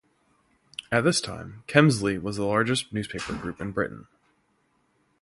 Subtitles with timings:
[0.91, 4.07] At this time, Kemsley was the largest newspaper group in Britain.